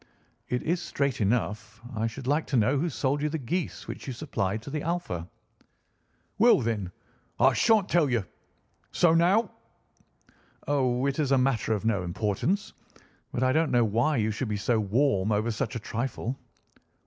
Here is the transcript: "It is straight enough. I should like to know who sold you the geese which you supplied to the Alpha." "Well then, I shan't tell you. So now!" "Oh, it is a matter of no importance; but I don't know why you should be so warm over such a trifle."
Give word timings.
"It 0.49 0.63
is 0.63 0.81
straight 0.81 1.21
enough. 1.21 1.79
I 1.95 2.07
should 2.07 2.25
like 2.25 2.47
to 2.47 2.57
know 2.57 2.79
who 2.79 2.89
sold 2.89 3.21
you 3.21 3.29
the 3.29 3.37
geese 3.37 3.87
which 3.87 4.07
you 4.07 4.13
supplied 4.13 4.63
to 4.63 4.71
the 4.71 4.81
Alpha." 4.81 5.27
"Well 6.39 6.59
then, 6.61 6.91
I 7.39 7.53
shan't 7.53 7.87
tell 7.87 8.09
you. 8.09 8.25
So 8.91 9.13
now!" 9.13 9.51
"Oh, 10.67 11.05
it 11.05 11.19
is 11.19 11.31
a 11.33 11.37
matter 11.37 11.73
of 11.73 11.85
no 11.85 12.01
importance; 12.01 12.73
but 13.31 13.43
I 13.43 13.51
don't 13.53 13.69
know 13.69 13.85
why 13.85 14.17
you 14.17 14.31
should 14.31 14.49
be 14.49 14.57
so 14.57 14.79
warm 14.79 15.31
over 15.31 15.51
such 15.51 15.75
a 15.75 15.79
trifle." 15.79 16.35